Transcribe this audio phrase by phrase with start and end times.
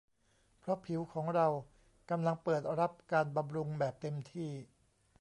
[0.59, 1.47] เพราะผิวของเรา
[2.09, 4.49] กำลังเปิดรับการบำรุงแบบเต็มที่